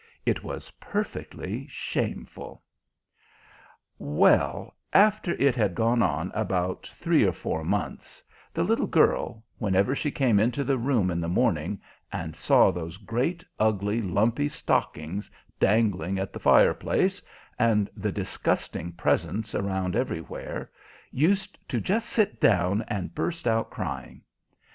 [0.25, 2.63] It was perfectly shameful!
[3.99, 9.93] Well, after it had gone on about three or four months, the little girl, whenever
[9.95, 11.79] she came into the room in the morning
[12.11, 15.29] and saw those great ugly, lumpy stockings
[15.59, 17.21] dangling at the fire place,
[17.59, 20.71] and the disgusting presents around everywhere,
[21.11, 24.23] used to just sit down and burst out crying.